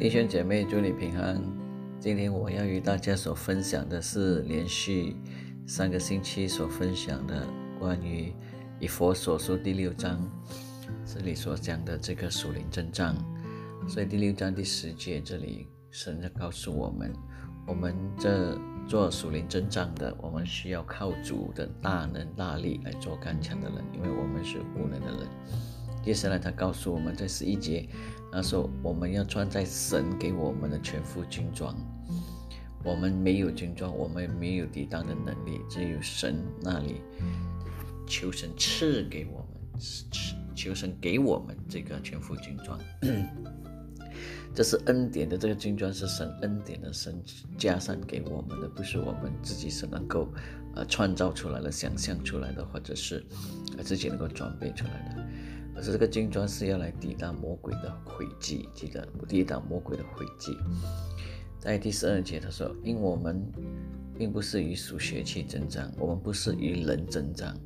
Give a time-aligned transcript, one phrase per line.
[0.00, 1.38] 弟兄姐妹，祝你平安。
[1.98, 5.14] 今天我要与大家所分享的是连续
[5.66, 7.46] 三个星期所分享的
[7.78, 8.32] 关于
[8.78, 10.18] 以佛所说第六章
[11.04, 13.14] 这里所讲的这个属灵真章。
[13.86, 17.12] 所以第六章第十节这里神在告诉我们，
[17.66, 25.28] 我们这做属灵真章的，我们需要靠主的大能大力来做刚强的人，因为我们是无能的人。
[26.02, 27.88] 接下来他告诉我们在十一节。
[28.32, 31.74] 他说：“我们要穿在神给我们的全副军装。
[32.84, 37.00] 我们没有军装，我们没有抵挡的能力，只有神那里
[38.06, 40.04] 求神赐给我们，赐
[40.54, 42.78] 求神给我们这个全副军装。
[44.54, 47.20] 这是恩典的，这个军装是神恩典的，神
[47.58, 50.32] 加上给我们的，不是我们自己是能够
[50.76, 53.26] 呃创造出来的、想象出来的，或者是
[53.76, 55.26] 呃自己能够装备出来的。”
[55.80, 60.54] 可是这个金砖是要来抵挡魔鬼的诡计，记得抵挡魔鬼的诡计。
[61.58, 63.42] 在第十二节他说：“因我们
[64.18, 67.58] 并不是与属血气增长，我们不是与人增长，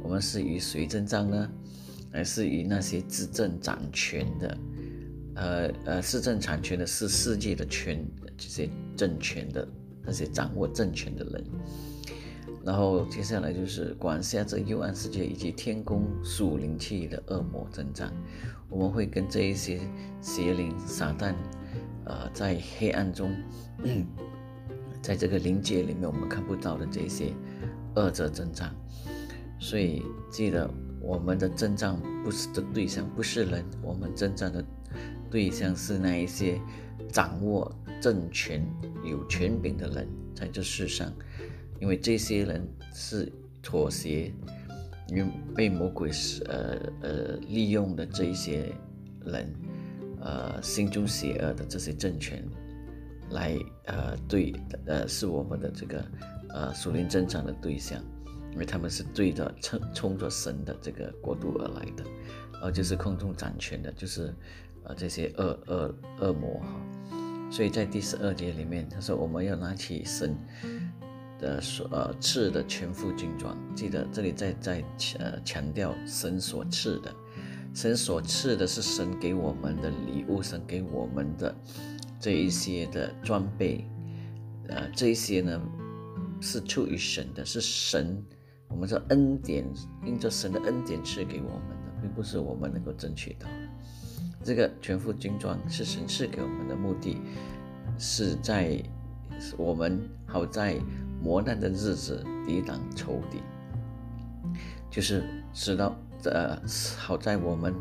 [0.00, 1.50] 我们是与谁增长呢？
[2.12, 4.58] 而是与那些执政掌权的，
[5.34, 8.06] 呃呃，执政掌权的是世界的权，
[8.38, 9.66] 这些政权的
[10.04, 11.44] 那些掌握政权的人。”
[12.66, 18.12] 然后接下来就是管辖这幽暗世界以及天宫属灵气的恶魔增长，
[18.68, 19.78] 我们会跟这一些
[20.20, 21.32] 邪灵撒旦，
[22.04, 23.32] 呃，在黑暗中，
[25.00, 27.32] 在这个灵界里面我们看不到的这些
[27.94, 28.74] 恶者增长。
[29.60, 30.68] 所以记得
[31.00, 34.64] 我们的增长不是的对象不是人，我们增长的
[35.30, 36.60] 对象是那一些
[37.12, 38.66] 掌握政权
[39.04, 41.12] 有权柄的人，在这世上。
[41.80, 43.30] 因为这些人是
[43.62, 44.32] 妥协，
[45.08, 48.72] 因为被魔鬼是呃呃利用的这一些
[49.24, 49.52] 人，
[50.20, 52.42] 呃心中邪恶的这些政权，
[53.30, 54.54] 来呃对
[54.86, 56.04] 呃是我们的这个
[56.48, 58.02] 呃属灵增长的对象，
[58.52, 62.04] 因为他们是对着冲冲着神的这个国度而来的，
[62.62, 64.34] 呃就是空中掌权的，就是
[64.84, 66.80] 呃这些恶恶恶魔哈，
[67.50, 70.36] 所以在第十二节里面他说我们要拿起神。
[71.38, 74.84] 的所呃赐的全副军装，记得这里在在
[75.18, 77.14] 呃强调神所赐的，
[77.74, 81.54] 神所赐的是神给我们的礼物，神给我们的
[82.18, 83.84] 这一些的装备，
[84.68, 85.60] 呃这一些呢
[86.40, 88.22] 是出于神的，是神
[88.68, 89.64] 我们说恩典，
[90.04, 93.54] 因着神的恩典赐给我们的，并不是我们能够争取到的。
[94.42, 97.20] 这个全副军装是神赐给我们的目的，
[97.98, 98.82] 是在
[99.58, 100.78] 我们好在。
[101.26, 103.40] 磨难的日子抵挡仇敌，
[104.88, 106.56] 就是知道呃，
[106.96, 107.74] 好在我们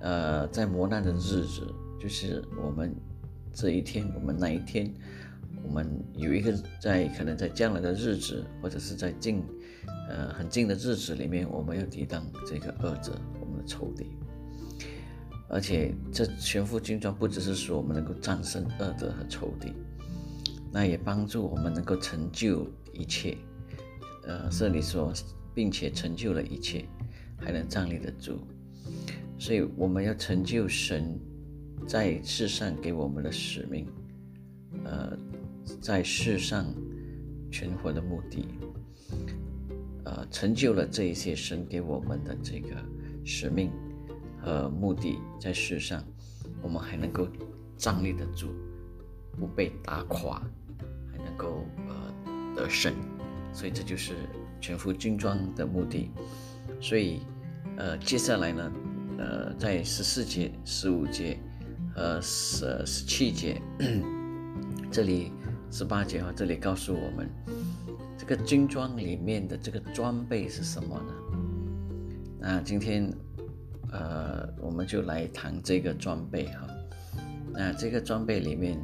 [0.00, 1.66] 呃在磨难的日子，
[1.98, 2.94] 就是我们
[3.50, 4.92] 这一天，我们那一天，
[5.64, 9.42] 我们有一个在可能在将来的日子，或者是在近
[10.10, 14.10] 呃很近的日子里面，我们要抵挡这个恶者，我们的仇敌。
[15.48, 19.72] 而且这全副军装不只是说我们能够战胜恶者和仇敌。
[20.76, 23.38] 那也帮助我们能够成就一切，
[24.24, 25.10] 呃，这里说，
[25.54, 26.86] 并且成就了一切，
[27.38, 28.46] 还能站立得住。
[29.38, 31.18] 所以我们要成就神
[31.88, 33.86] 在世上给我们的使命，
[34.84, 35.16] 呃，
[35.80, 36.66] 在世上
[37.50, 38.46] 存活的目的，
[40.04, 42.76] 呃，成就了这一些神给我们的这个
[43.24, 43.70] 使命
[44.42, 46.04] 和目的，在世上，
[46.60, 47.26] 我们还能够
[47.78, 48.48] 站立得住，
[49.40, 50.46] 不被打垮。
[51.36, 52.14] 够呃
[52.56, 52.94] 得胜，
[53.52, 54.14] 所以这就是
[54.60, 56.10] 全副军装的目的。
[56.80, 57.20] 所以
[57.76, 58.72] 呃接下来呢，
[59.18, 61.38] 呃在十四节、十五节
[61.94, 63.60] 和十十七节，
[64.90, 65.32] 这里
[65.70, 67.28] 十八节啊，这里告诉我们
[68.18, 71.12] 这个军装里面的这个装备是什么呢？
[72.40, 73.12] 那今天
[73.92, 76.66] 呃我们就来谈这个装备哈。
[77.52, 78.78] 那这个装备里面，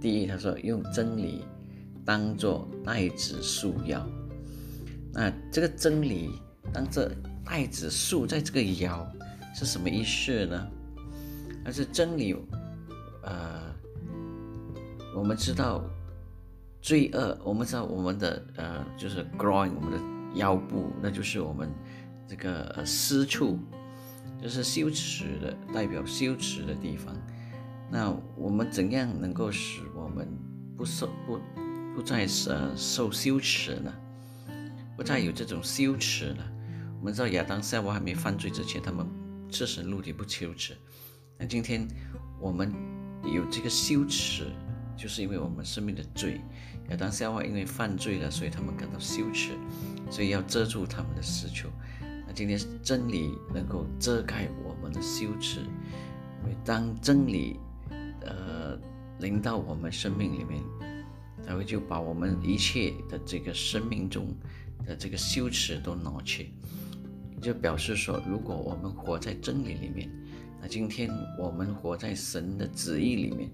[0.00, 1.44] 第一他说用真理。
[2.08, 4.02] 当做带子束腰，
[5.12, 6.30] 那这个真理
[6.72, 7.14] 当这
[7.44, 9.06] 带子束在这个腰
[9.54, 10.66] 是什么意思呢？
[11.62, 12.34] 那是真理，
[13.22, 13.60] 呃，
[15.14, 15.84] 我们知道
[16.80, 21.70] 罪恶，我们知道我们的呃就是 groin 我们的腰部，那就是我们
[22.26, 23.58] 这个私处，
[24.42, 27.14] 就是羞耻的代表羞耻的地方。
[27.90, 30.26] 那我们怎样能够使我们
[30.74, 31.38] 不受不？
[31.98, 33.92] 不再呃受羞耻了，
[34.96, 36.48] 不再有这种羞耻了。
[37.00, 39.04] 我们知道亚当夏娃还没犯罪之前，他们
[39.50, 40.76] 赤身露体不羞耻。
[41.36, 41.88] 那今天
[42.40, 42.72] 我们
[43.24, 44.44] 有这个羞耻，
[44.96, 46.40] 就是因为我们生命的罪。
[46.90, 49.50] 亚当夏娃因为犯罪了，所以他们感到羞耻，
[50.08, 51.68] 所以要遮住他们的死求。
[52.00, 55.62] 那今天真理能够遮盖我们的羞耻，
[56.44, 57.58] 因为当真理
[58.20, 58.78] 呃
[59.18, 60.62] 临到我们生命里面，
[61.48, 64.36] 才会就把我们一切的这个生命中
[64.86, 66.50] 的这个羞耻都拿去，
[67.40, 70.10] 就表示说，如果我们活在真理里面。
[70.60, 71.08] 那今天
[71.38, 73.48] 我们活在神的旨意里面，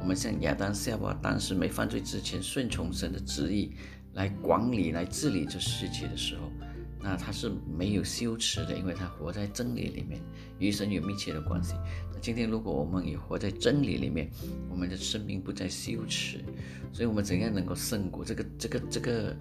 [0.00, 3.74] 我们像亚当夏娃当时没犯罪之前，顺从神的旨意
[4.14, 6.50] 来管理、来治理这世界的时候，
[7.00, 10.20] 那他是没有羞耻的，因为他活在真理里面，
[10.58, 11.74] 与神有密切的关系。
[12.12, 14.30] 那今天如果我们也活在真理里面，
[14.68, 16.44] 我们的生命不再羞耻，
[16.92, 19.36] 所以我们怎样能够胜过这个、这个、这个，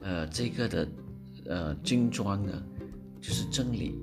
[0.00, 0.88] 呃，这个的，
[1.46, 2.62] 呃，军装呢？
[3.20, 3.98] 就是真理。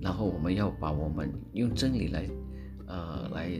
[0.00, 2.28] 然后我们要把我们用真理来，
[2.86, 3.50] 呃，来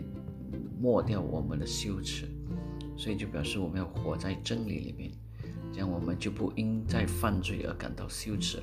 [0.81, 2.28] 抹掉我们的羞耻，
[2.96, 5.10] 所以就表示我们要活在真理里面，
[5.72, 8.58] 这样我们就不因在犯罪而感到羞耻，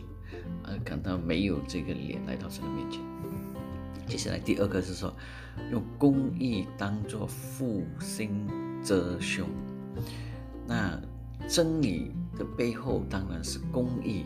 [0.64, 3.02] 而感到没有这个脸来到神的面前。
[4.08, 5.14] 接下来第二个是说，
[5.72, 8.48] 用公义当做负心
[8.84, 9.48] 遮胸。
[10.68, 11.00] 那
[11.48, 14.26] 真理的背后当然是公义，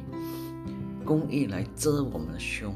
[1.05, 2.73] 公义来遮我们的胸。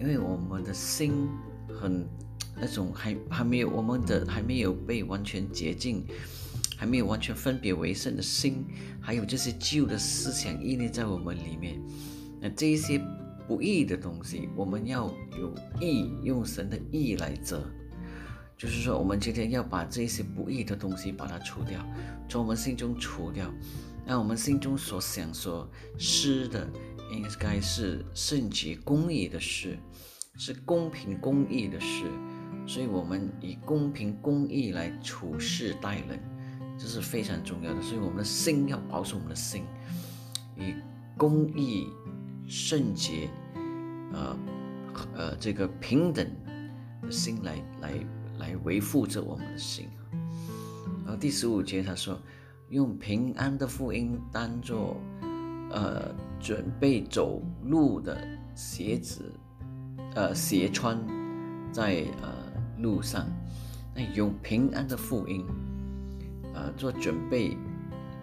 [0.00, 1.28] 因为我们的心
[1.68, 2.06] 很
[2.54, 6.06] 那种还还没有我们的还没有被完全洁净，
[6.76, 8.64] 还没有完全分别为圣的心，
[9.00, 11.82] 还有这些旧的思想屹立在我们里面。
[12.40, 13.00] 那这一些
[13.46, 17.62] 不义的东西，我们要有义，用神的义来遮。
[18.56, 21.84] 就是说，我们今天要把这些不义的东西把它除掉，
[22.28, 23.52] 从我们心中除掉。
[24.04, 25.68] 那我们心中所想所
[25.98, 26.68] 思的。
[27.10, 29.78] 应该是圣洁公义的事，
[30.36, 32.04] 是公平公义的事，
[32.66, 36.20] 所以我们以公平公义来处事待人，
[36.76, 37.80] 这是非常重要的。
[37.80, 39.64] 所以我们的心要保守我们的心，
[40.54, 40.74] 以
[41.16, 41.86] 公义、
[42.48, 43.28] 圣洁、
[44.12, 44.38] 呃
[45.14, 46.26] 呃这个平等
[47.02, 47.92] 的心来来
[48.38, 50.02] 来维护着我们的心啊。
[51.04, 52.20] 然后第十五节他说，
[52.70, 54.96] 用平安的福音当做。
[55.70, 59.30] 呃，准备走路的鞋子，
[60.14, 60.98] 呃，鞋穿
[61.70, 62.32] 在呃
[62.78, 63.26] 路上，
[63.94, 65.44] 那用平安的福音，
[66.54, 67.54] 呃，做准备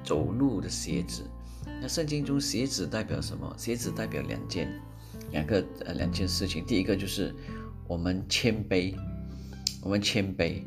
[0.03, 1.21] 走路的鞋子。
[1.81, 3.53] 那圣经中鞋子代表什么？
[3.57, 4.67] 鞋子代表两件，
[5.31, 6.65] 两个呃两件事情。
[6.65, 7.33] 第一个就是
[7.87, 8.95] 我们谦卑，
[9.81, 10.63] 我们谦卑。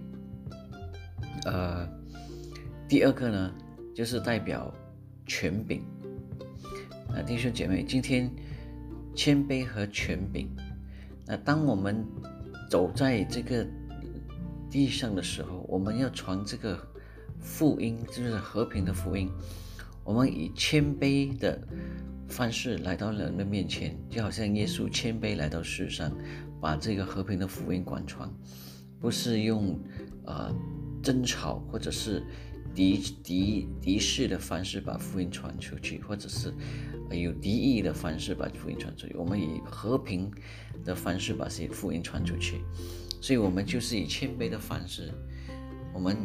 [1.44, 1.88] 呃，
[2.88, 3.54] 第二个呢，
[3.94, 4.72] 就是代表
[5.26, 5.82] 权柄。
[7.10, 8.30] 那弟兄姐妹，今天
[9.14, 10.48] 谦卑和权柄。
[11.26, 12.04] 那当我们
[12.70, 13.66] 走在这个
[14.70, 16.78] 地上的时候，我们要传这个
[17.40, 19.30] 福音，就是和平的福音。
[20.08, 21.60] 我们以谦卑的
[22.28, 26.10] 方式来到人的面前，就好像耶稣谦卑来到世上，
[26.62, 28.26] 把这个和平的福音广传，
[28.98, 29.78] 不是用
[30.24, 30.50] 呃
[31.02, 32.22] 争吵或者是。
[32.74, 36.52] 敌敌敌视的方式把福音传出去，或者是
[37.10, 39.16] 有敌意的方式把福音传出去。
[39.16, 40.30] 我们以和平
[40.84, 42.60] 的方式把这些福音传出去，
[43.20, 45.12] 所以我们就是以谦卑的方式。
[45.92, 46.16] 我们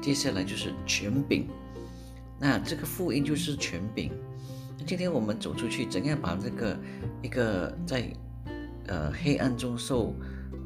[0.00, 1.48] 接下来就是权柄，
[2.40, 4.10] 那这个福音就是权柄。
[4.86, 6.76] 今天我们走出去，怎样把这个
[7.22, 8.10] 一个在
[8.86, 10.14] 呃黑暗中受。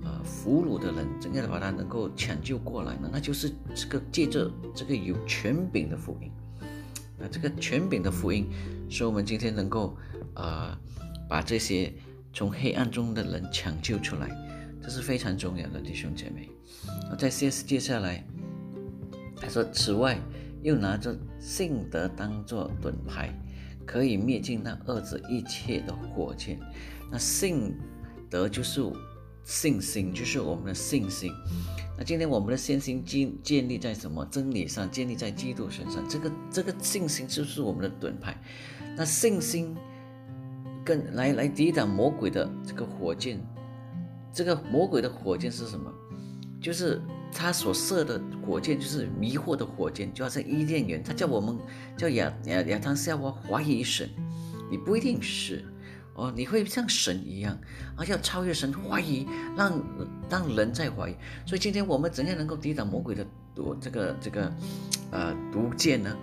[0.07, 3.09] 呃，俘虏的人怎样把他能够抢救过来呢？
[3.11, 6.31] 那就是这个借着这个有权柄的福音，
[7.19, 8.47] 那这个权柄的福音，
[8.91, 9.97] 使我们今天能够
[10.35, 10.77] 呃
[11.27, 11.91] 把这些
[12.35, 14.29] 从黑暗中的人抢救出来，
[14.83, 16.51] 这是非常重要的，弟兄姐妹。
[17.19, 17.65] 在 C.S.
[17.65, 18.23] 接下来，
[19.37, 20.19] 他说，此外
[20.65, 23.33] 又拿着信德当做盾牌，
[23.87, 26.59] 可以灭尽那二者一切的火箭。
[27.13, 27.79] 那信
[28.29, 28.83] 德就是。
[29.47, 31.31] 信心就是我们的信心。
[31.99, 34.91] 那今天我们的信心建建立在什么真理上？
[34.91, 36.03] 建立在基督身上。
[36.09, 38.35] 这个这个信心就是我们的盾牌。
[38.97, 39.77] 那信心
[40.83, 43.39] 跟来来抵挡魔鬼的这个火箭。
[44.33, 45.93] 这个魔鬼的火箭是什么？
[46.59, 47.03] 就是
[47.35, 51.59] 他所射的火箭，就是迷惑的火箭，就好像伊甸园，他叫我们
[51.97, 54.09] 叫亚亚亚当夏娃怀疑神，
[54.71, 55.65] 你不一定是。
[56.17, 57.59] 哦，你会像神一样
[57.97, 59.27] 啊，要超越神，怀疑，
[59.57, 59.83] 让
[60.31, 61.17] 让人在怀疑。
[61.45, 64.53] 所以今天我们怎样能够抵挡魔鬼的毒这个这个
[65.11, 66.17] 呃毒箭呢？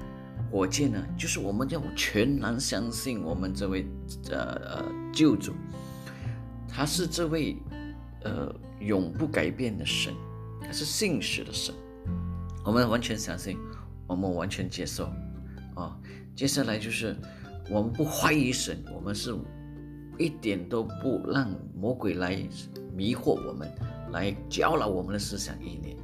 [0.50, 1.06] 火箭呢？
[1.18, 3.86] 就是我们要全然相信我们这位
[4.30, 5.52] 呃呃救主，
[6.70, 7.58] 他是这位
[8.24, 8.50] 呃
[8.80, 10.14] 永不改变的神，
[10.62, 11.74] 他是信实的神。
[12.64, 13.58] 我们完全相信，
[14.08, 15.06] 我们完全接受。
[15.76, 15.98] 啊，
[16.36, 17.16] 接下来就是
[17.70, 19.36] 我们不怀疑神，我们是
[20.18, 22.38] 一点都不让魔鬼来
[22.94, 23.72] 迷惑我们，
[24.12, 25.98] 来搅扰我们的思想意念。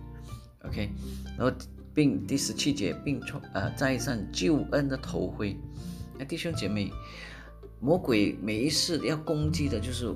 [0.66, 0.90] OK，
[1.38, 1.56] 然后
[1.94, 5.56] 并第十七节，并从呃戴上救恩的头盔。
[6.18, 6.92] 那弟兄姐妹，
[7.80, 10.12] 魔鬼每一次要攻击的就是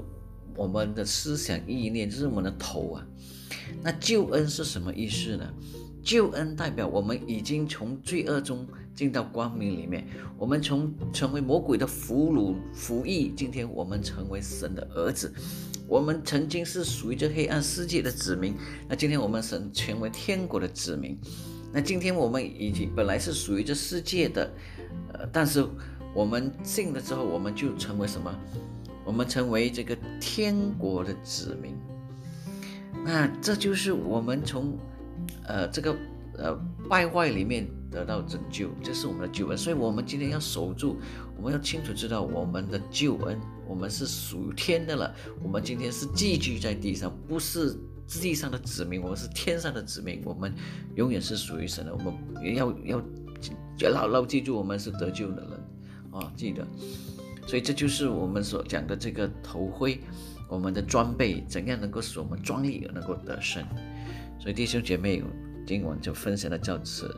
[0.55, 3.05] 我们的思想意念，就是我们的头啊。
[3.83, 5.53] 那救恩是什么意思呢？
[6.03, 15.31] 救恩代表我们已经从罪恶中进到光明里面，我们从成为魔鬼的俘虏、服役，今天我们成为神的儿子。
[15.87, 18.55] 我们曾经是属于这黑暗世界的子民，
[18.89, 21.19] 那今天我们神成为天国的子民。
[21.71, 24.51] 那今天我们已经本来是属于这世界的，
[25.13, 25.65] 呃，但是
[26.15, 28.33] 我们信了之后，我们就成为什么？
[29.05, 31.75] 我们成为这个天国的子民。
[33.03, 34.77] 那这就是我们从。
[35.45, 35.95] 呃，这个
[36.37, 36.55] 呃
[36.89, 39.57] 败坏里面得到拯救，这是我们的救恩。
[39.57, 40.97] 所以，我们今天要守住，
[41.37, 45.13] 我们要清楚知道我们的救恩，我们是属于天的了。
[45.43, 47.77] 我们今天是寄居在地上，不是
[48.07, 50.21] 地上的子民，我们是天上的子民。
[50.25, 50.53] 我们
[50.95, 51.93] 永远是属于神的。
[51.93, 52.13] 我们
[52.55, 55.51] 要要牢牢记住，我们是得救的人
[56.11, 56.31] 啊！
[56.35, 56.65] 记得，
[57.45, 60.01] 所以这就是我们所讲的这个头盔，
[60.51, 63.65] 我们的装备怎样能够使我们壮丽而能够得胜。
[64.37, 65.23] 所以弟兄姐妹，
[65.65, 67.15] 今晚就分享到此，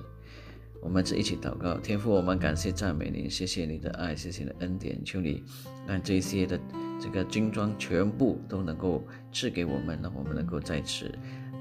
[0.80, 5.44] 我们一起祷告，天父，我们感谢赞美你，谢谢你的爱，谢谢你的恩典，求你
[5.88, 6.60] 让这些的
[7.02, 11.12] 这个军装全部都能够赐给我们，让我们能够在此，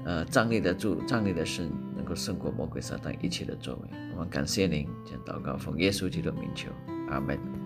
[0.05, 3.89] 呃，站立得住，站立的胜，能够胜过魔鬼撒旦一切的作为。
[4.13, 6.69] 我们感谢您，将祷告奉耶稣基督名求，
[7.09, 7.62] 阿门。